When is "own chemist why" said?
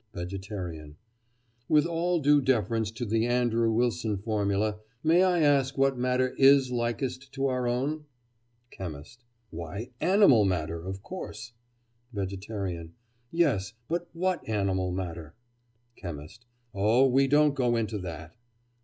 7.67-9.91